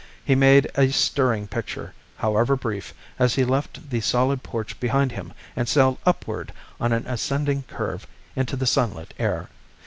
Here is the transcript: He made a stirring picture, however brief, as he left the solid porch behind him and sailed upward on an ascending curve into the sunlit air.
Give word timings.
He 0.25 0.33
made 0.33 0.65
a 0.73 0.89
stirring 0.89 1.45
picture, 1.47 1.93
however 2.17 2.55
brief, 2.55 2.91
as 3.19 3.35
he 3.35 3.45
left 3.45 3.91
the 3.91 4.01
solid 4.01 4.41
porch 4.41 4.79
behind 4.79 5.11
him 5.11 5.31
and 5.55 5.69
sailed 5.69 5.99
upward 6.07 6.53
on 6.79 6.91
an 6.91 7.05
ascending 7.05 7.65
curve 7.67 8.07
into 8.35 8.55
the 8.55 8.65
sunlit 8.65 9.13
air. 9.19 9.49